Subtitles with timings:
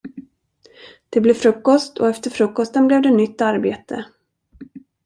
[1.09, 4.05] Det blev frukost och efter frukosten blev det nytt arbete.